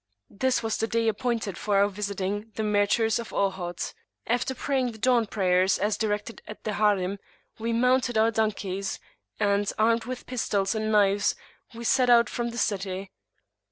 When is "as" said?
5.77-5.95